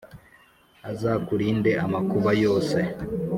[0.91, 2.79] azakurinde amakuba yose.